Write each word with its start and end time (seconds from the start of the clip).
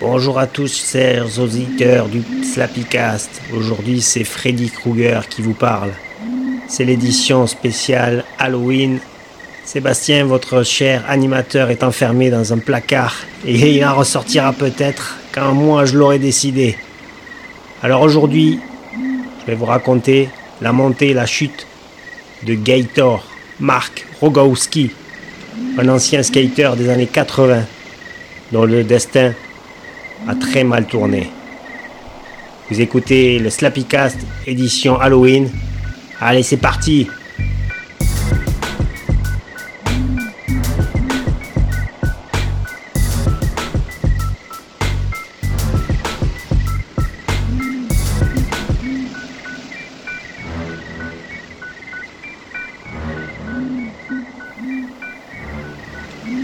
Bonjour 0.00 0.38
à 0.38 0.46
tous, 0.46 0.92
chers 0.92 1.40
auditeurs 1.40 2.06
du 2.06 2.22
Slappycast. 2.44 3.42
Aujourd'hui, 3.52 4.00
c'est 4.00 4.22
Freddy 4.22 4.70
Krueger 4.70 5.26
qui 5.28 5.42
vous 5.42 5.54
parle. 5.54 5.90
C'est 6.68 6.84
l'édition 6.84 7.48
spéciale 7.48 8.22
Halloween. 8.38 9.00
Sébastien, 9.64 10.24
votre 10.24 10.62
cher 10.62 11.04
animateur, 11.08 11.70
est 11.70 11.82
enfermé 11.82 12.30
dans 12.30 12.52
un 12.52 12.58
placard 12.58 13.16
et 13.44 13.76
il 13.76 13.84
en 13.84 13.96
ressortira 13.96 14.52
peut-être 14.52 15.16
quand 15.32 15.52
moi 15.52 15.84
je 15.84 15.98
l'aurai 15.98 16.20
décidé. 16.20 16.78
Alors 17.82 18.02
aujourd'hui, 18.02 18.60
je 19.40 19.46
vais 19.48 19.56
vous 19.56 19.64
raconter 19.64 20.28
la 20.60 20.70
montée 20.70 21.08
et 21.08 21.14
la 21.14 21.26
chute 21.26 21.66
de 22.44 22.54
Gator, 22.54 23.24
Mark 23.58 24.06
Rogowski, 24.20 24.92
un 25.76 25.88
ancien 25.88 26.22
skater 26.22 26.70
des 26.76 26.88
années 26.88 27.08
80, 27.08 27.64
dont 28.52 28.64
le 28.64 28.84
destin 28.84 29.34
a 30.26 30.34
très 30.34 30.64
mal 30.64 30.86
tourné. 30.86 31.30
Vous 32.70 32.80
écoutez 32.80 33.38
le 33.38 33.48
Slappycast 33.48 34.18
édition 34.46 34.98
Halloween. 34.98 35.50
Allez, 36.20 36.42
c'est 36.42 36.56
parti 36.58 37.08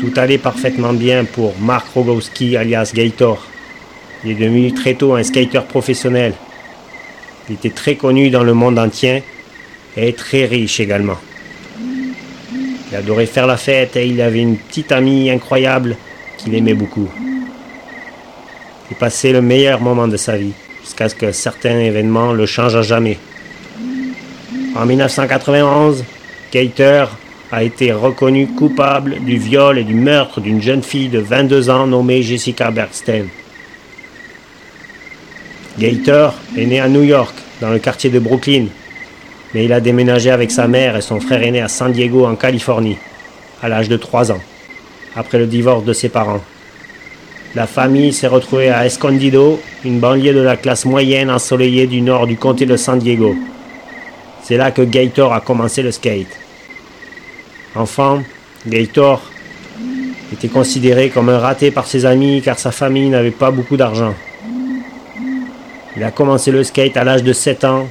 Tout 0.00 0.20
allait 0.20 0.38
parfaitement 0.38 0.92
bien 0.92 1.24
pour 1.24 1.58
Mark 1.58 1.88
Rogowski 1.94 2.56
alias 2.56 2.92
Gator. 2.94 3.53
Il 4.24 4.30
est 4.30 4.34
devenu 4.34 4.72
très 4.72 4.94
tôt 4.94 5.14
un 5.14 5.22
skater 5.22 5.60
professionnel. 5.64 6.32
Il 7.48 7.56
était 7.56 7.70
très 7.70 7.96
connu 7.96 8.30
dans 8.30 8.42
le 8.42 8.54
monde 8.54 8.78
entier 8.78 9.22
et 9.96 10.12
très 10.14 10.46
riche 10.46 10.80
également. 10.80 11.18
Il 12.90 12.96
adorait 12.96 13.26
faire 13.26 13.46
la 13.46 13.56
fête 13.56 13.96
et 13.96 14.06
il 14.06 14.20
avait 14.20 14.40
une 14.40 14.56
petite 14.56 14.92
amie 14.92 15.30
incroyable 15.30 15.96
qu'il 16.38 16.54
aimait 16.54 16.74
beaucoup. 16.74 17.08
Il 18.90 18.96
passait 18.96 19.32
le 19.32 19.42
meilleur 19.42 19.80
moment 19.80 20.08
de 20.08 20.16
sa 20.16 20.36
vie 20.36 20.52
jusqu'à 20.82 21.08
ce 21.08 21.14
que 21.14 21.32
certains 21.32 21.78
événements 21.78 22.32
le 22.32 22.46
changent 22.46 22.76
à 22.76 22.82
jamais. 22.82 23.18
En 24.76 24.86
1991, 24.86 26.04
Gator 26.52 27.10
a 27.52 27.62
été 27.62 27.92
reconnu 27.92 28.46
coupable 28.48 29.16
du 29.20 29.36
viol 29.36 29.78
et 29.78 29.84
du 29.84 29.94
meurtre 29.94 30.40
d'une 30.40 30.62
jeune 30.62 30.82
fille 30.82 31.08
de 31.08 31.18
22 31.18 31.70
ans 31.70 31.86
nommée 31.86 32.22
Jessica 32.22 32.70
Bergstein. 32.70 33.26
Gator 35.78 36.34
est 36.56 36.66
né 36.66 36.78
à 36.78 36.88
New 36.88 37.02
York, 37.02 37.34
dans 37.60 37.70
le 37.70 37.80
quartier 37.80 38.08
de 38.08 38.20
Brooklyn, 38.20 38.66
mais 39.52 39.64
il 39.64 39.72
a 39.72 39.80
déménagé 39.80 40.30
avec 40.30 40.52
sa 40.52 40.68
mère 40.68 40.96
et 40.96 41.00
son 41.00 41.18
frère 41.18 41.42
aîné 41.42 41.60
à 41.60 41.68
San 41.68 41.90
Diego, 41.90 42.26
en 42.26 42.36
Californie, 42.36 42.96
à 43.60 43.68
l'âge 43.68 43.88
de 43.88 43.96
3 43.96 44.30
ans, 44.30 44.40
après 45.16 45.38
le 45.38 45.46
divorce 45.46 45.84
de 45.84 45.92
ses 45.92 46.08
parents. 46.08 46.42
La 47.56 47.66
famille 47.66 48.12
s'est 48.12 48.28
retrouvée 48.28 48.70
à 48.70 48.86
Escondido, 48.86 49.60
une 49.84 49.98
banlieue 49.98 50.32
de 50.32 50.40
la 50.40 50.56
classe 50.56 50.84
moyenne 50.84 51.30
ensoleillée 51.30 51.88
du 51.88 52.02
nord 52.02 52.28
du 52.28 52.36
comté 52.36 52.66
de 52.66 52.76
San 52.76 53.00
Diego. 53.00 53.34
C'est 54.44 54.56
là 54.56 54.70
que 54.70 54.82
Gator 54.82 55.32
a 55.32 55.40
commencé 55.40 55.82
le 55.82 55.90
skate. 55.90 56.38
Enfant, 57.74 58.22
Gator 58.66 59.22
était 60.32 60.48
considéré 60.48 61.10
comme 61.10 61.28
un 61.28 61.38
raté 61.38 61.72
par 61.72 61.86
ses 61.86 62.06
amis 62.06 62.42
car 62.44 62.58
sa 62.60 62.70
famille 62.70 63.08
n'avait 63.08 63.32
pas 63.32 63.50
beaucoup 63.50 63.76
d'argent. 63.76 64.14
Il 65.96 66.02
a 66.02 66.10
commencé 66.10 66.50
le 66.50 66.64
skate 66.64 66.96
à 66.96 67.04
l'âge 67.04 67.22
de 67.22 67.32
7 67.32 67.64
ans 67.64 67.88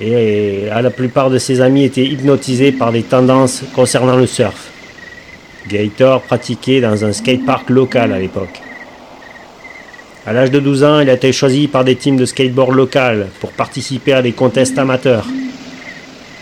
et 0.00 0.66
la 0.66 0.90
plupart 0.90 1.30
de 1.30 1.38
ses 1.38 1.60
amis 1.60 1.84
étaient 1.84 2.06
hypnotisés 2.06 2.72
par 2.72 2.92
des 2.92 3.02
tendances 3.02 3.62
concernant 3.74 4.16
le 4.16 4.26
surf. 4.26 4.70
Gator 5.68 6.22
pratiquait 6.22 6.80
dans 6.80 7.04
un 7.04 7.12
skatepark 7.12 7.70
local 7.70 8.12
à 8.12 8.18
l'époque. 8.18 8.60
À 10.26 10.32
l'âge 10.32 10.50
de 10.50 10.60
12 10.60 10.84
ans, 10.84 11.00
il 11.00 11.08
a 11.08 11.14
été 11.14 11.32
choisi 11.32 11.68
par 11.68 11.84
des 11.84 11.96
teams 11.96 12.16
de 12.16 12.26
skateboard 12.26 12.72
local 12.72 13.28
pour 13.40 13.50
participer 13.50 14.12
à 14.12 14.20
des 14.20 14.32
contests 14.32 14.78
amateurs. 14.78 15.26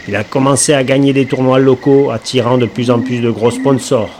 Il 0.08 0.16
a 0.16 0.24
commencé 0.24 0.74
à 0.74 0.82
gagner 0.82 1.12
des 1.12 1.26
tournois 1.26 1.58
locaux, 1.58 2.10
attirant 2.10 2.58
de 2.58 2.66
plus 2.66 2.90
en 2.90 3.00
plus 3.00 3.20
de 3.20 3.30
gros 3.30 3.50
sponsors, 3.50 4.10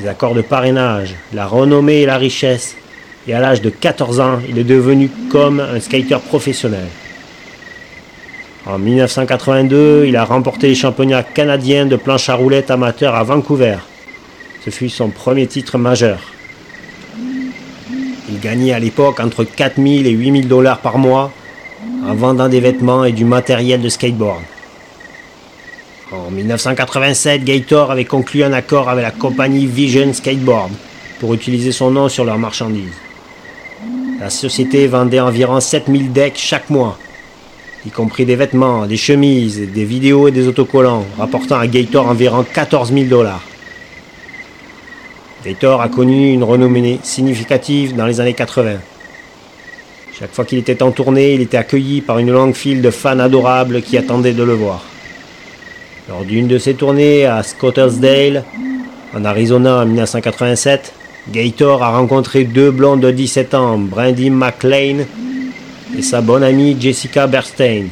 des 0.00 0.08
accords 0.08 0.34
de 0.34 0.42
parrainage, 0.42 1.14
la 1.32 1.46
renommée 1.46 2.02
et 2.02 2.06
la 2.06 2.18
richesse. 2.18 2.76
Et 3.28 3.34
à 3.34 3.40
l'âge 3.40 3.62
de 3.62 3.70
14 3.70 4.20
ans, 4.20 4.40
il 4.48 4.58
est 4.58 4.64
devenu 4.64 5.10
comme 5.30 5.60
un 5.60 5.78
skater 5.78 6.18
professionnel. 6.18 6.88
En 8.66 8.78
1982, 8.78 10.04
il 10.06 10.16
a 10.16 10.24
remporté 10.24 10.68
les 10.68 10.74
championnats 10.74 11.22
canadiens 11.22 11.86
de 11.86 11.96
planche 11.96 12.28
à 12.28 12.34
roulettes 12.34 12.70
amateur 12.70 13.14
à 13.14 13.24
Vancouver. 13.24 13.76
Ce 14.64 14.70
fut 14.70 14.88
son 14.88 15.08
premier 15.08 15.46
titre 15.46 15.78
majeur. 15.78 16.20
Il 18.28 18.40
gagnait 18.40 18.72
à 18.72 18.78
l'époque 18.78 19.20
entre 19.20 19.44
4000 19.44 20.06
et 20.06 20.10
8000 20.10 20.48
dollars 20.48 20.78
par 20.78 20.98
mois 20.98 21.32
en 22.06 22.14
vendant 22.14 22.48
des 22.48 22.60
vêtements 22.60 23.04
et 23.04 23.12
du 23.12 23.24
matériel 23.24 23.80
de 23.80 23.88
skateboard. 23.88 24.42
En 26.12 26.30
1987, 26.30 27.42
Gator 27.44 27.90
avait 27.90 28.04
conclu 28.04 28.44
un 28.44 28.52
accord 28.52 28.88
avec 28.88 29.02
la 29.02 29.10
compagnie 29.10 29.66
Vision 29.66 30.12
Skateboard 30.12 30.70
pour 31.18 31.34
utiliser 31.34 31.72
son 31.72 31.90
nom 31.90 32.08
sur 32.08 32.24
leurs 32.24 32.38
marchandises. 32.38 32.92
La 34.22 34.30
société 34.30 34.86
vendait 34.86 35.18
environ 35.18 35.58
7000 35.58 36.12
decks 36.12 36.36
chaque 36.36 36.70
mois, 36.70 36.96
y 37.84 37.90
compris 37.90 38.24
des 38.24 38.36
vêtements, 38.36 38.86
des 38.86 38.96
chemises, 38.96 39.60
des 39.74 39.84
vidéos 39.84 40.28
et 40.28 40.30
des 40.30 40.46
autocollants, 40.46 41.04
rapportant 41.18 41.58
à 41.58 41.66
Gator 41.66 42.06
environ 42.06 42.44
14 42.44 42.92
000 42.92 43.06
dollars. 43.06 43.42
Gator 45.44 45.80
a 45.80 45.88
connu 45.88 46.32
une 46.32 46.44
renommée 46.44 47.00
significative 47.02 47.96
dans 47.96 48.06
les 48.06 48.20
années 48.20 48.34
80. 48.34 48.76
Chaque 50.16 50.32
fois 50.32 50.44
qu'il 50.44 50.58
était 50.58 50.84
en 50.84 50.92
tournée, 50.92 51.34
il 51.34 51.40
était 51.40 51.56
accueilli 51.56 52.00
par 52.00 52.20
une 52.20 52.30
longue 52.30 52.54
file 52.54 52.80
de 52.80 52.90
fans 52.92 53.18
adorables 53.18 53.82
qui 53.82 53.98
attendaient 53.98 54.34
de 54.34 54.44
le 54.44 54.54
voir. 54.54 54.84
Lors 56.08 56.24
d'une 56.24 56.46
de 56.46 56.58
ses 56.58 56.74
tournées 56.74 57.26
à 57.26 57.42
Scottsdale, 57.42 58.44
en 59.16 59.24
Arizona 59.24 59.78
en 59.78 59.86
1987, 59.86 60.92
Gator 61.30 61.82
a 61.82 61.96
rencontré 61.96 62.44
deux 62.44 62.72
blondes 62.72 63.00
de 63.00 63.10
17 63.10 63.54
ans, 63.54 63.78
Brandy 63.78 64.28
McLean 64.28 65.04
et 65.96 66.02
sa 66.02 66.20
bonne 66.20 66.42
amie 66.42 66.76
Jessica 66.80 67.28
Bernstein. 67.28 67.88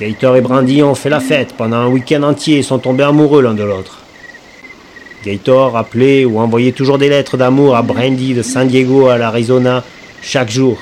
Gator 0.00 0.36
et 0.36 0.40
Brandy 0.40 0.82
ont 0.82 0.96
fait 0.96 1.08
la 1.08 1.20
fête 1.20 1.54
pendant 1.56 1.76
un 1.76 1.86
week-end 1.88 2.22
entier 2.24 2.58
et 2.58 2.62
sont 2.62 2.78
tombés 2.78 3.04
amoureux 3.04 3.42
l'un 3.42 3.54
de 3.54 3.62
l'autre. 3.62 4.00
Gator 5.24 5.76
appelait 5.76 6.24
ou 6.24 6.40
envoyait 6.40 6.72
toujours 6.72 6.98
des 6.98 7.08
lettres 7.08 7.36
d'amour 7.36 7.76
à 7.76 7.82
Brandy 7.82 8.34
de 8.34 8.42
San 8.42 8.66
Diego 8.66 9.08
à 9.08 9.18
l'Arizona 9.18 9.84
chaque 10.20 10.50
jour. 10.50 10.78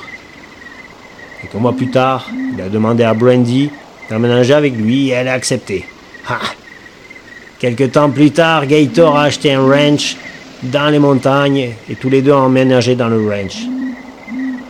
Quelques 1.42 1.54
mois 1.54 1.74
plus 1.74 1.90
tard, 1.90 2.30
il 2.54 2.60
a 2.60 2.68
demandé 2.68 3.04
à 3.04 3.12
Brandy 3.12 3.70
d'emménager 4.08 4.54
avec 4.54 4.74
lui 4.74 5.08
et 5.08 5.12
elle 5.12 5.28
a 5.28 5.34
accepté. 5.34 5.84
Ha! 6.28 6.38
Quelques 7.58 7.92
temps 7.92 8.10
plus 8.10 8.30
tard, 8.30 8.66
Gator 8.66 9.16
a 9.16 9.24
acheté 9.24 9.52
un 9.52 9.66
ranch 9.66 10.16
dans 10.70 10.90
les 10.90 10.98
montagnes 10.98 11.70
et 11.88 11.94
tous 11.94 12.08
les 12.08 12.22
deux 12.22 12.32
ont 12.32 12.46
emménagé 12.46 12.94
dans 12.94 13.08
le 13.08 13.26
ranch. 13.28 13.66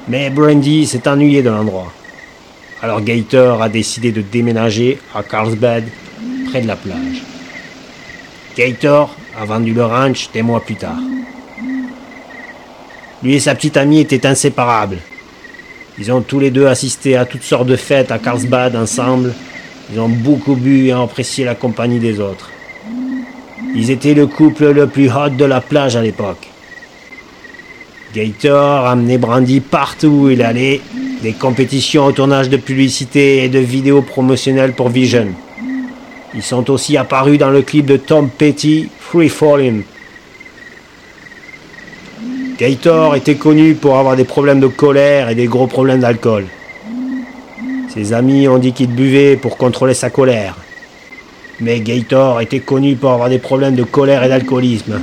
Mais 0.09 0.31
Brandy 0.31 0.87
s'est 0.87 1.09
ennuyé 1.09 1.43
de 1.43 1.51
l'endroit. 1.51 1.93
Alors 2.83 3.01
Gator 3.01 3.63
a 3.63 3.69
décidé 3.69 4.13
de 4.13 4.21
déménager 4.21 4.99
à 5.15 5.23
Carlsbad, 5.23 5.85
près 6.51 6.61
de 6.61 6.67
la 6.67 6.77
plage. 6.77 7.23
Gator 8.57 9.15
a 9.39 9.45
vendu 9.45 9.73
le 9.73 9.85
ranch 9.85 10.31
des 10.33 10.43
mois 10.43 10.61
plus 10.61 10.77
tard. 10.77 11.01
Lui 13.23 13.35
et 13.35 13.41
sa 13.41 13.55
petite 13.55 13.77
amie 13.77 14.01
étaient 14.01 14.27
inséparables. 14.27 14.99
Ils 15.99 16.13
ont 16.13 16.21
tous 16.21 16.39
les 16.39 16.51
deux 16.51 16.67
assisté 16.67 17.17
à 17.17 17.25
toutes 17.25 17.43
sortes 17.43 17.67
de 17.67 17.77
fêtes 17.77 18.13
à 18.13 18.19
Carlsbad 18.19 18.77
ensemble. 18.77 19.33
Ils 19.93 19.99
ont 19.99 20.09
beaucoup 20.09 20.55
bu 20.55 20.87
et 20.87 20.93
apprécié 20.93 21.45
la 21.45 21.55
compagnie 21.55 21.99
des 21.99 22.21
autres. 22.21 22.51
Ils 23.79 23.91
étaient 23.91 24.15
le 24.15 24.27
couple 24.27 24.71
le 24.71 24.87
plus 24.87 25.11
hot 25.11 25.29
de 25.29 25.45
la 25.45 25.61
plage 25.61 25.97
à 25.97 26.03
l'époque. 26.03 26.49
Gator 28.15 28.87
amenait 28.87 29.19
Brandy 29.19 29.61
partout 29.61 30.07
où 30.07 30.31
il 30.31 30.41
allait, 30.41 30.81
des 31.23 31.35
compétitions 31.35 32.07
au 32.07 32.13
tournage 32.13 32.49
de 32.49 32.57
publicité 32.57 33.45
et 33.45 33.51
de 33.51 33.59
vidéos 33.59 34.01
promotionnelles 34.01 34.73
pour 34.73 34.89
Vision. 34.89 35.27
Ils 36.35 36.43
sont 36.43 36.71
aussi 36.71 36.97
apparus 36.97 37.39
dans 37.39 37.51
le 37.51 37.61
clip 37.61 37.85
de 37.85 37.99
Tom 37.99 38.31
Petty, 38.31 38.89
Free 38.99 39.29
Falling. 39.29 39.83
Gator 42.59 43.15
était 43.15 43.35
connu 43.35 43.75
pour 43.75 43.99
avoir 43.99 44.17
des 44.17 44.25
problèmes 44.25 44.61
de 44.61 44.69
colère 44.69 45.29
et 45.29 45.35
des 45.35 45.47
gros 45.47 45.67
problèmes 45.67 46.01
d'alcool. 46.01 46.47
Ses 47.93 48.15
amis 48.15 48.49
ont 48.49 48.59
dit 48.59 48.73
qu'il 48.73 48.89
buvait 48.89 49.37
pour 49.37 49.59
contrôler 49.59 49.93
sa 49.93 50.09
colère. 50.09 50.57
Mais 51.61 51.81
Gator 51.81 52.41
était 52.41 52.61
connu 52.61 52.97
pour 52.97 53.13
avoir 53.13 53.29
des 53.29 53.39
problèmes 53.39 53.77
de 53.77 53.83
colère 53.83 54.23
et 54.23 54.29
d'alcoolisme. 54.29 55.01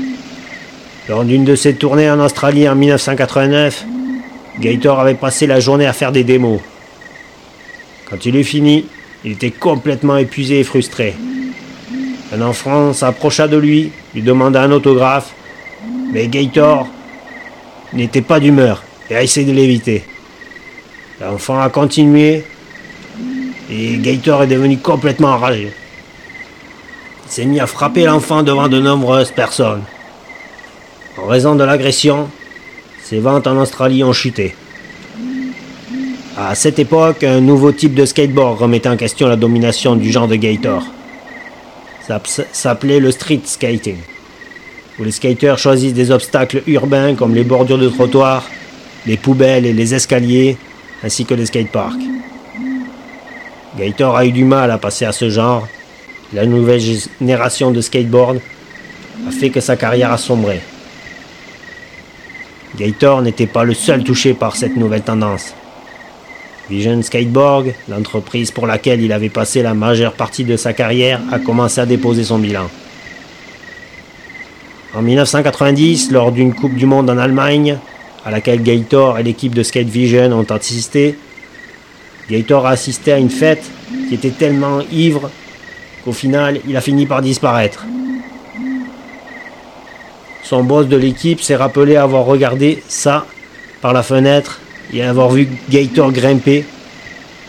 Lors 1.09 1.25
d'une 1.25 1.43
de 1.43 1.55
ses 1.55 1.75
tournées 1.75 2.09
en 2.09 2.19
Australie 2.19 2.69
en 2.69 2.75
1989, 2.75 3.85
Gator 4.59 4.99
avait 4.99 5.15
passé 5.15 5.47
la 5.47 5.59
journée 5.59 5.87
à 5.87 5.93
faire 5.93 6.11
des 6.11 6.23
démos. 6.23 6.61
Quand 8.09 8.25
il 8.25 8.35
eut 8.35 8.43
fini, 8.43 8.85
il 9.25 9.31
était 9.33 9.51
complètement 9.51 10.17
épuisé 10.17 10.59
et 10.59 10.63
frustré. 10.63 11.15
Un 12.31 12.41
enfant 12.41 12.93
s'approcha 12.93 13.47
de 13.47 13.57
lui, 13.57 13.91
lui 14.13 14.21
demanda 14.21 14.61
un 14.61 14.71
autographe, 14.71 15.33
mais 16.11 16.27
Gator 16.27 16.87
n'était 17.93 18.21
pas 18.21 18.39
d'humeur 18.39 18.83
et 19.09 19.15
a 19.15 19.23
essayé 19.23 19.45
de 19.45 19.51
l'éviter. 19.51 20.03
L'enfant 21.19 21.59
a 21.59 21.69
continué 21.69 22.43
et 23.71 23.97
Gator 23.97 24.43
est 24.43 24.47
devenu 24.47 24.77
complètement 24.77 25.29
enragé. 25.29 25.71
S'est 27.33 27.45
mis 27.45 27.59
à 27.59 27.65
frapper 27.65 28.03
l'enfant 28.05 28.43
devant 28.43 28.67
de 28.67 28.79
nombreuses 28.79 29.31
personnes. 29.31 29.81
En 31.17 31.25
raison 31.25 31.55
de 31.55 31.63
l'agression, 31.63 32.29
ses 33.03 33.17
ventes 33.17 33.47
en 33.47 33.59
Australie 33.59 34.03
ont 34.03 34.13
chuté. 34.13 34.53
À 36.37 36.53
cette 36.53 36.77
époque, 36.77 37.23
un 37.23 37.41
nouveau 37.41 37.71
type 37.71 37.95
de 37.95 38.05
skateboard 38.05 38.59
remettait 38.59 38.89
en 38.89 38.97
question 38.97 39.27
la 39.27 39.35
domination 39.35 39.95
du 39.95 40.11
genre 40.11 40.27
de 40.27 40.35
Gator. 40.35 40.83
Ça 42.07 42.21
s'appelait 42.51 42.99
le 42.99 43.09
street 43.09 43.41
skating, 43.45 43.97
où 44.99 45.03
les 45.03 45.09
skaters 45.09 45.57
choisissent 45.57 45.95
des 45.95 46.11
obstacles 46.11 46.61
urbains 46.67 47.15
comme 47.15 47.33
les 47.33 47.43
bordures 47.43 47.79
de 47.79 47.89
trottoir, 47.89 48.47
les 49.07 49.17
poubelles 49.17 49.65
et 49.65 49.73
les 49.73 49.95
escaliers, 49.95 50.55
ainsi 51.03 51.25
que 51.25 51.33
les 51.33 51.47
skateparks. 51.47 52.03
Gator 53.75 54.17
a 54.17 54.23
eu 54.23 54.31
du 54.31 54.43
mal 54.43 54.69
à 54.69 54.77
passer 54.77 55.05
à 55.05 55.11
ce 55.11 55.31
genre. 55.31 55.67
La 56.33 56.47
nouvelle 56.47 56.81
génération 56.81 57.69
de 57.69 57.79
skateboard 57.79 58.39
a 59.27 59.31
fait 59.31 59.51
que 59.51 59.59
sa 59.59 59.75
carrière 59.75 60.11
a 60.11 60.17
sombré. 60.17 60.61
Gator 62.75 63.21
n'était 63.21 63.45
pas 63.45 63.63
le 63.63 63.75
seul 63.75 64.03
touché 64.03 64.33
par 64.33 64.55
cette 64.55 64.75
nouvelle 64.75 65.03
tendance. 65.03 65.53
Vision 66.71 66.99
Skateboard, 67.03 67.67
l'entreprise 67.87 68.49
pour 68.49 68.65
laquelle 68.65 69.01
il 69.01 69.11
avait 69.11 69.29
passé 69.29 69.61
la 69.61 69.75
majeure 69.75 70.13
partie 70.13 70.43
de 70.43 70.57
sa 70.57 70.73
carrière, 70.73 71.21
a 71.31 71.37
commencé 71.37 71.79
à 71.81 71.85
déposer 71.85 72.23
son 72.23 72.39
bilan. 72.39 72.67
En 74.95 75.03
1990, 75.03 76.11
lors 76.11 76.31
d'une 76.31 76.55
Coupe 76.55 76.75
du 76.75 76.87
Monde 76.87 77.11
en 77.11 77.17
Allemagne, 77.19 77.77
à 78.25 78.31
laquelle 78.31 78.63
Gator 78.63 79.19
et 79.19 79.23
l'équipe 79.23 79.53
de 79.53 79.61
Skate 79.61 79.87
Vision 79.87 80.31
ont 80.31 80.51
assisté, 80.51 81.15
Gator 82.27 82.65
a 82.65 82.71
assisté 82.71 83.11
à 83.11 83.19
une 83.19 83.29
fête 83.29 83.69
qui 84.07 84.15
était 84.15 84.31
tellement 84.31 84.79
ivre 84.91 85.29
qu'au 86.03 86.11
final, 86.13 86.59
il 86.67 86.75
a 86.75 86.81
fini 86.81 87.05
par 87.05 87.21
disparaître. 87.21 87.85
Son 90.43 90.63
boss 90.63 90.87
de 90.87 90.97
l'équipe 90.97 91.41
s'est 91.41 91.55
rappelé 91.55 91.95
avoir 91.95 92.25
regardé 92.25 92.83
ça 92.87 93.25
par 93.81 93.93
la 93.93 94.03
fenêtre 94.03 94.59
et 94.91 95.01
avoir 95.01 95.29
vu 95.29 95.47
Gator 95.69 96.11
grimper 96.11 96.65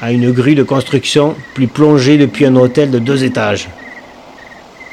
à 0.00 0.12
une 0.12 0.30
grue 0.30 0.54
de 0.54 0.62
construction 0.62 1.34
plus 1.54 1.66
plongée 1.66 2.18
depuis 2.18 2.46
un 2.46 2.56
hôtel 2.56 2.90
de 2.90 2.98
deux 2.98 3.24
étages. 3.24 3.68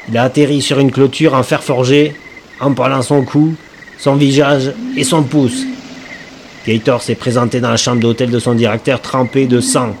Il 0.08 0.18
a 0.18 0.24
atterri 0.24 0.60
sur 0.60 0.78
une 0.78 0.90
clôture 0.90 1.34
en 1.34 1.42
fer 1.42 1.62
forgé 1.62 2.14
en 2.60 2.72
parlant 2.74 3.02
son 3.02 3.22
cou, 3.22 3.54
son 3.98 4.16
visage 4.16 4.72
et 4.96 5.04
son 5.04 5.22
pouce. 5.22 5.64
Gator 6.66 7.02
s'est 7.02 7.14
présenté 7.14 7.60
dans 7.60 7.70
la 7.70 7.76
chambre 7.76 8.00
d'hôtel 8.00 8.30
de 8.30 8.38
son 8.38 8.54
directeur 8.54 9.00
trempé 9.00 9.46
de 9.46 9.60
sang. 9.60 9.94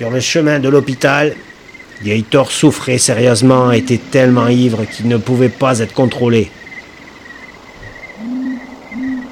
Sur 0.00 0.08
le 0.08 0.20
chemin 0.20 0.60
de 0.60 0.68
l'hôpital, 0.70 1.36
Gator 2.02 2.50
souffrait 2.50 2.96
sérieusement, 2.96 3.70
était 3.70 3.98
tellement 3.98 4.48
ivre 4.48 4.86
qu'il 4.86 5.08
ne 5.08 5.18
pouvait 5.18 5.50
pas 5.50 5.80
être 5.80 5.92
contrôlé. 5.92 6.50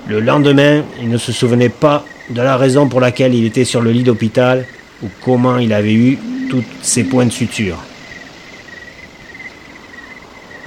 Le 0.09 0.21
lendemain, 0.21 0.85
il 1.01 1.09
ne 1.09 1.17
se 1.17 1.33
souvenait 1.33 1.71
pas 1.71 2.05
de 2.29 2.43
la 2.43 2.59
raison 2.59 2.87
pour 2.87 3.01
laquelle 3.01 3.35
il 3.35 3.47
était 3.47 3.65
sur 3.65 3.81
le 3.81 3.93
lit 3.93 4.03
d'hôpital 4.03 4.67
ou 5.03 5.07
comment 5.25 5.57
il 5.57 5.73
avait 5.73 5.95
eu 5.95 6.19
tous 6.51 6.65
ses 6.83 7.05
points 7.05 7.25
de 7.25 7.33
suture. 7.33 7.79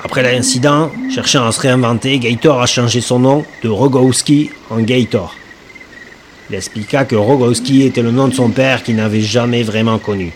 Après 0.03 0.23
l'incident, 0.23 0.89
cherchant 1.13 1.45
à 1.45 1.51
se 1.51 1.59
réinventer, 1.59 2.17
Gator 2.17 2.59
a 2.59 2.65
changé 2.65 3.01
son 3.01 3.19
nom 3.19 3.45
de 3.61 3.69
Rogowski 3.69 4.49
en 4.71 4.79
Gator. 4.79 5.35
Il 6.51 6.55
expliqua 6.55 7.05
que 7.05 7.15
Rogowski 7.15 7.83
était 7.83 8.03
le 8.03 8.11
nom 8.11 8.27
de 8.27 8.33
son 8.33 8.49
père 8.49 8.83
qu'il 8.83 8.97
n'avait 8.97 9.21
jamais 9.21 9.63
vraiment 9.63 9.97
connu. 9.97 10.33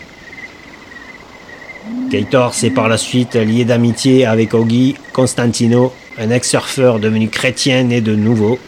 Gator 2.10 2.54
s'est 2.54 2.70
par 2.70 2.88
la 2.88 2.96
suite 2.96 3.34
lié 3.34 3.64
d'amitié 3.64 4.24
avec 4.24 4.54
Ogi 4.54 4.96
Constantino, 5.12 5.92
un 6.18 6.30
ex-surfeur 6.30 6.98
devenu 6.98 7.28
chrétien 7.28 7.84
né 7.84 8.00
de 8.00 8.16
nouveau, 8.16 8.58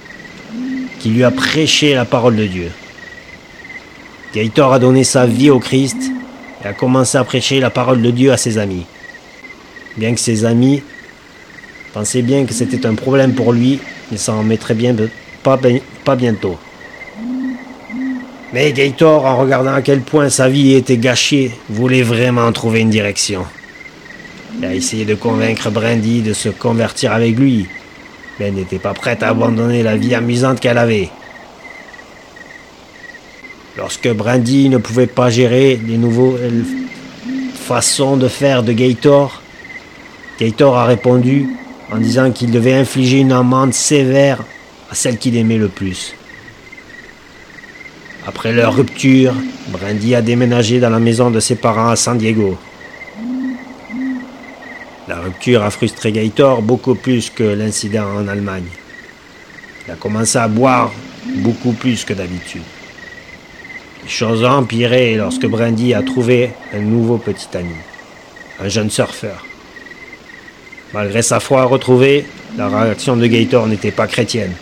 qui 1.00 1.08
lui 1.08 1.24
a 1.24 1.30
prêché 1.30 1.94
la 1.94 2.04
parole 2.04 2.36
de 2.36 2.46
Dieu. 2.46 2.70
Gator 4.34 4.74
a 4.74 4.78
donné 4.78 5.02
sa 5.02 5.26
vie 5.26 5.48
au 5.48 5.58
Christ 5.58 5.96
et 6.62 6.68
a 6.68 6.74
commencé 6.74 7.16
à 7.16 7.24
prêcher 7.24 7.60
la 7.60 7.70
parole 7.70 8.02
de 8.02 8.10
Dieu 8.10 8.30
à 8.30 8.36
ses 8.36 8.58
amis 8.58 8.84
bien 9.98 10.14
que 10.14 10.20
ses 10.20 10.44
amis 10.44 10.82
pensaient 11.92 12.22
bien 12.22 12.46
que 12.46 12.54
c'était 12.54 12.86
un 12.86 12.94
problème 12.94 13.34
pour 13.34 13.52
lui, 13.52 13.80
il 14.12 14.18
s'en 14.18 14.38
remettrait 14.38 14.74
bien 14.74 14.94
pas, 15.42 15.58
pas 16.04 16.16
bientôt. 16.16 16.56
Mais 18.52 18.72
Gator, 18.72 19.26
en 19.26 19.36
regardant 19.36 19.74
à 19.74 19.82
quel 19.82 20.00
point 20.00 20.30
sa 20.30 20.48
vie 20.48 20.72
était 20.72 20.96
gâchée, 20.96 21.52
voulait 21.68 22.02
vraiment 22.02 22.50
trouver 22.52 22.80
une 22.80 22.88
direction. 22.88 23.44
Il 24.58 24.64
a 24.64 24.74
essayé 24.74 25.04
de 25.04 25.14
convaincre 25.14 25.70
Brandy 25.70 26.22
de 26.22 26.32
se 26.32 26.48
convertir 26.48 27.12
avec 27.12 27.38
lui, 27.38 27.66
mais 28.38 28.46
elle 28.46 28.54
n'était 28.54 28.78
pas 28.78 28.94
prête 28.94 29.22
à 29.22 29.28
abandonner 29.28 29.82
la 29.82 29.96
vie 29.96 30.14
amusante 30.14 30.60
qu'elle 30.60 30.78
avait. 30.78 31.10
Lorsque 33.76 34.08
Brandy 34.08 34.70
ne 34.70 34.78
pouvait 34.78 35.06
pas 35.06 35.28
gérer 35.28 35.78
les 35.86 35.98
nouvelles 35.98 36.64
façons 37.54 38.16
de 38.16 38.28
faire 38.28 38.62
de 38.62 38.72
Gator, 38.72 39.42
Gator 40.40 40.78
a 40.78 40.86
répondu 40.86 41.50
en 41.92 41.98
disant 41.98 42.32
qu'il 42.32 42.50
devait 42.50 42.74
infliger 42.74 43.18
une 43.18 43.32
amende 43.32 43.74
sévère 43.74 44.42
à 44.90 44.94
celle 44.94 45.18
qu'il 45.18 45.36
aimait 45.36 45.58
le 45.58 45.68
plus. 45.68 46.14
Après 48.28 48.52
leur 48.52 48.76
rupture, 48.76 49.32
Brandy 49.68 50.14
a 50.14 50.20
déménagé 50.20 50.80
dans 50.80 50.90
la 50.90 50.98
maison 50.98 51.30
de 51.30 51.40
ses 51.40 51.54
parents 51.54 51.88
à 51.88 51.96
San 51.96 52.18
Diego. 52.18 52.58
La 55.08 55.20
rupture 55.20 55.62
a 55.62 55.70
frustré 55.70 56.12
Gator 56.12 56.60
beaucoup 56.60 56.94
plus 56.94 57.30
que 57.30 57.42
l'incident 57.42 58.04
en 58.04 58.28
Allemagne. 58.28 58.68
Il 59.86 59.92
a 59.92 59.94
commencé 59.94 60.36
à 60.36 60.46
boire 60.46 60.92
beaucoup 61.36 61.72
plus 61.72 62.04
que 62.04 62.12
d'habitude. 62.12 62.60
Les 64.02 64.10
choses 64.10 64.44
ont 64.44 64.58
empiré 64.58 65.14
lorsque 65.14 65.46
Brandy 65.46 65.94
a 65.94 66.02
trouvé 66.02 66.50
un 66.74 66.80
nouveau 66.80 67.16
petit 67.16 67.48
ami, 67.54 67.76
un 68.60 68.68
jeune 68.68 68.90
surfeur. 68.90 69.42
Malgré 70.92 71.22
sa 71.22 71.40
foi 71.40 71.64
retrouvée, 71.64 72.26
la 72.58 72.68
réaction 72.68 73.16
de 73.16 73.26
Gator 73.26 73.66
n'était 73.68 73.90
pas 73.90 74.06
chrétienne. 74.06 74.52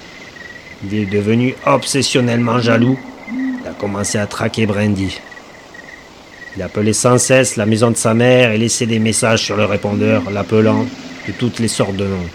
Il 0.85 0.95
est 0.95 1.07
devenu 1.07 1.57
obsessionnellement 1.67 2.61
jaloux. 2.61 2.97
Commencé 3.79 4.19
à 4.19 4.27
traquer 4.27 4.67
Brandy. 4.67 5.19
Il 6.57 6.63
appelait 6.63 6.95
sans 6.95 7.19
cesse 7.19 7.57
la 7.57 7.67
maison 7.67 7.91
de 7.91 7.97
sa 7.97 8.15
mère 8.15 8.53
et 8.53 8.59
laissait 8.59 8.87
des 8.87 8.99
messages 8.99 9.43
sur 9.43 9.57
le 9.57 9.67
répondeur, 9.67 10.31
l'appelant 10.31 10.87
de 11.29 11.33
toutes 11.33 11.59
les 11.59 11.69
sortes 11.69 11.97
de 11.97 12.07
noms. 12.07 12.29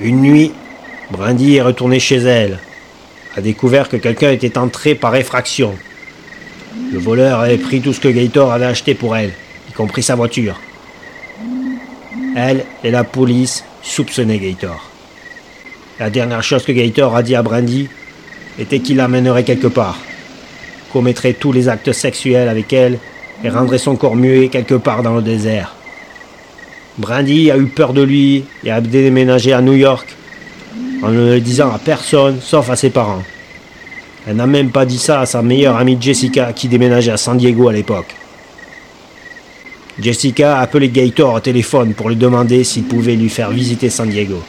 Une 0.00 0.20
nuit, 0.20 0.52
Brandy 1.10 1.56
est 1.56 1.62
retournée 1.62 2.00
chez 2.00 2.16
elle, 2.16 2.58
a 3.36 3.40
découvert 3.40 3.88
que 3.88 3.96
quelqu'un 3.96 4.30
était 4.30 4.58
entré 4.58 4.94
par 4.94 5.16
effraction. 5.16 5.74
Le 6.92 6.98
voleur 6.98 7.40
avait 7.40 7.58
pris 7.58 7.80
tout 7.80 7.94
ce 7.94 8.00
que 8.00 8.08
Gator 8.08 8.52
avait 8.52 8.66
acheté 8.66 8.94
pour 8.94 9.16
elle, 9.16 9.32
y 9.70 9.72
compris 9.72 10.02
sa 10.02 10.16
voiture. 10.16 10.60
Elle 12.36 12.66
et 12.84 12.90
la 12.90 13.04
police 13.04 13.64
soupçonnaient 13.82 14.38
Gator. 14.38 14.90
La 15.98 16.10
dernière 16.10 16.42
chose 16.42 16.64
que 16.64 16.72
Gator 16.72 17.16
a 17.16 17.22
dit 17.22 17.34
à 17.34 17.42
Brandy 17.42 17.88
était 18.58 18.80
qu'il 18.80 18.96
l'amènerait 18.96 19.44
quelque 19.44 19.66
part, 19.66 19.98
commettrait 20.92 21.34
tous 21.34 21.52
les 21.52 21.68
actes 21.68 21.92
sexuels 21.92 22.48
avec 22.48 22.72
elle 22.72 22.98
et 23.44 23.48
rendrait 23.48 23.78
son 23.78 23.96
corps 23.96 24.16
muet 24.16 24.48
quelque 24.48 24.74
part 24.74 25.02
dans 25.02 25.14
le 25.14 25.22
désert. 25.22 25.74
Brandy 26.98 27.50
a 27.50 27.56
eu 27.56 27.66
peur 27.66 27.92
de 27.92 28.02
lui 28.02 28.44
et 28.64 28.70
a 28.70 28.80
déménagé 28.80 29.52
à 29.52 29.62
New 29.62 29.74
York 29.74 30.06
en 31.02 31.10
ne 31.10 31.34
le 31.34 31.40
disant 31.40 31.72
à 31.72 31.78
personne 31.78 32.38
sauf 32.40 32.68
à 32.68 32.76
ses 32.76 32.90
parents. 32.90 33.22
Elle 34.26 34.36
n'a 34.36 34.46
même 34.46 34.70
pas 34.70 34.84
dit 34.84 34.98
ça 34.98 35.20
à 35.20 35.26
sa 35.26 35.40
meilleure 35.40 35.76
amie 35.76 35.96
Jessica 35.98 36.52
qui 36.52 36.68
déménageait 36.68 37.12
à 37.12 37.16
San 37.16 37.38
Diego 37.38 37.68
à 37.68 37.72
l'époque. 37.72 38.14
Jessica 39.98 40.58
a 40.58 40.60
appelé 40.62 40.88
Gator 40.88 41.34
au 41.34 41.40
téléphone 41.40 41.94
pour 41.94 42.08
lui 42.08 42.16
demander 42.16 42.64
s'il 42.64 42.84
pouvait 42.84 43.16
lui 43.16 43.28
faire 43.28 43.50
visiter 43.50 43.90
San 43.90 44.08
Diego. 44.08 44.42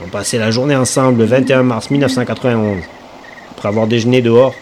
Ils 0.00 0.06
ont 0.06 0.08
passé 0.08 0.38
la 0.38 0.50
journée 0.50 0.76
ensemble 0.76 1.18
le 1.18 1.24
21 1.26 1.62
mars 1.62 1.90
1991. 1.90 2.78
Après 3.50 3.68
avoir 3.68 3.86
déjeuné 3.86 4.22
dehors, 4.22 4.54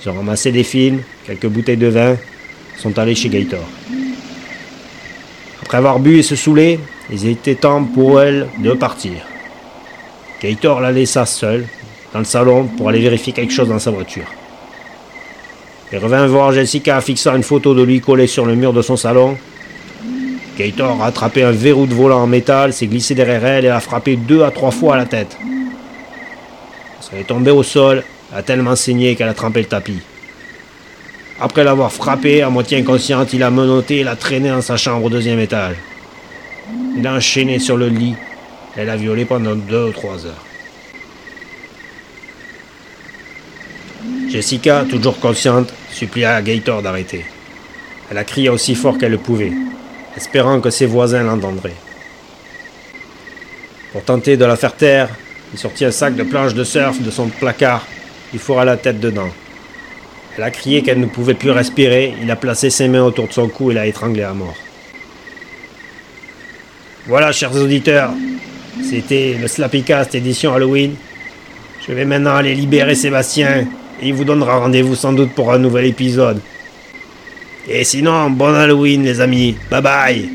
ils 0.00 0.08
ont 0.08 0.14
ramassé 0.14 0.52
des 0.52 0.62
films, 0.62 1.02
quelques 1.26 1.48
bouteilles 1.48 1.76
de 1.76 1.88
vin, 1.88 2.16
sont 2.78 2.96
allés 2.96 3.16
chez 3.16 3.28
Gator. 3.28 3.64
Après 5.62 5.78
avoir 5.78 5.98
bu 5.98 6.18
et 6.18 6.22
se 6.22 6.36
saoulé, 6.36 6.78
il 7.10 7.26
était 7.26 7.56
temps 7.56 7.82
pour 7.82 8.20
elle 8.20 8.48
de 8.58 8.72
partir. 8.72 9.12
Gator 10.40 10.80
la 10.80 10.92
laissa 10.92 11.26
seule 11.26 11.66
dans 12.12 12.20
le 12.20 12.24
salon 12.24 12.66
pour 12.66 12.88
aller 12.88 13.00
vérifier 13.00 13.32
quelque 13.32 13.52
chose 13.52 13.68
dans 13.68 13.80
sa 13.80 13.90
voiture. 13.90 14.26
Il 15.92 15.98
revint 15.98 16.26
voir 16.26 16.52
Jessica 16.52 17.00
fixant 17.00 17.34
une 17.34 17.42
photo 17.42 17.74
de 17.74 17.82
lui 17.82 18.00
collée 18.00 18.26
sur 18.26 18.46
le 18.46 18.54
mur 18.54 18.72
de 18.72 18.80
son 18.80 18.96
salon. 18.96 19.36
Gator 20.58 21.02
a 21.02 21.06
attrapé 21.06 21.42
un 21.42 21.50
verrou 21.50 21.86
de 21.86 21.94
volant 21.94 22.22
en 22.22 22.26
métal, 22.26 22.72
s'est 22.72 22.86
glissé 22.86 23.14
derrière 23.14 23.44
elle 23.44 23.64
et 23.64 23.68
a 23.68 23.80
frappé 23.80 24.16
deux 24.16 24.42
à 24.42 24.50
trois 24.50 24.70
fois 24.70 24.94
à 24.94 24.96
la 24.98 25.06
tête. 25.06 25.36
Elle 27.12 27.20
est 27.20 27.24
tombée 27.24 27.50
au 27.50 27.62
sol, 27.62 28.02
a 28.34 28.42
tellement 28.42 28.74
saigné 28.74 29.14
qu'elle 29.14 29.28
a 29.28 29.34
trempé 29.34 29.60
le 29.60 29.66
tapis. 29.66 30.00
Après 31.40 31.64
l'avoir 31.64 31.92
frappée, 31.92 32.40
à 32.40 32.48
moitié 32.48 32.78
inconsciente, 32.78 33.32
il 33.32 33.42
a 33.42 33.50
menotté 33.50 33.98
et 33.98 34.04
l'a 34.04 34.16
traînée 34.16 34.48
dans 34.48 34.62
sa 34.62 34.76
chambre 34.76 35.06
au 35.06 35.10
deuxième 35.10 35.40
étage. 35.40 35.76
Il 36.96 37.06
a 37.06 37.14
enchaîné 37.14 37.58
sur 37.58 37.76
le 37.76 37.88
lit. 37.88 38.14
Elle 38.76 38.88
a 38.88 38.96
violé 38.96 39.24
pendant 39.26 39.54
deux 39.54 39.88
ou 39.88 39.92
trois 39.92 40.24
heures. 40.24 40.44
Jessica, 44.30 44.86
toujours 44.88 45.20
consciente, 45.20 45.74
supplia 45.90 46.40
Gator 46.40 46.80
d'arrêter. 46.80 47.26
Elle 48.10 48.16
a 48.16 48.24
crié 48.24 48.48
aussi 48.48 48.74
fort 48.74 48.96
qu'elle 48.96 49.10
le 49.10 49.18
pouvait, 49.18 49.52
espérant 50.16 50.60
que 50.60 50.70
ses 50.70 50.86
voisins 50.86 51.22
l'entendraient. 51.22 51.76
Pour 53.92 54.02
tenter 54.02 54.36
de 54.36 54.44
la 54.44 54.56
faire 54.56 54.74
taire, 54.74 55.08
il 55.52 55.58
sortit 55.58 55.84
un 55.84 55.90
sac 55.90 56.16
de 56.16 56.22
planches 56.22 56.54
de 56.54 56.64
surf 56.64 57.00
de 57.00 57.10
son 57.10 57.28
placard. 57.28 57.86
Il 58.32 58.38
fourra 58.38 58.64
la 58.64 58.76
tête 58.76 59.00
dedans. 59.00 59.28
Elle 60.36 60.44
a 60.44 60.50
crié 60.50 60.82
qu'elle 60.82 60.98
ne 60.98 61.06
pouvait 61.06 61.34
plus 61.34 61.50
respirer. 61.50 62.14
Il 62.22 62.30
a 62.30 62.36
placé 62.36 62.70
ses 62.70 62.88
mains 62.88 63.02
autour 63.02 63.28
de 63.28 63.32
son 63.32 63.48
cou 63.48 63.70
et 63.70 63.74
l'a 63.74 63.86
étranglée 63.86 64.22
à 64.22 64.32
mort. 64.32 64.56
Voilà, 67.06 67.32
chers 67.32 67.54
auditeurs, 67.54 68.12
c'était 68.88 69.36
le 69.38 69.46
Slappycast 69.46 70.14
édition 70.14 70.54
Halloween. 70.54 70.94
Je 71.86 71.92
vais 71.92 72.04
maintenant 72.04 72.36
aller 72.36 72.54
libérer 72.54 72.94
Sébastien 72.94 73.66
et 74.00 74.08
il 74.08 74.14
vous 74.14 74.24
donnera 74.24 74.58
rendez-vous 74.58 74.94
sans 74.94 75.12
doute 75.12 75.32
pour 75.32 75.52
un 75.52 75.58
nouvel 75.58 75.84
épisode. 75.86 76.40
Et 77.68 77.84
sinon, 77.84 78.30
bon 78.30 78.54
Halloween 78.54 79.04
les 79.04 79.20
amis. 79.20 79.56
Bye 79.70 79.82
bye 79.82 80.28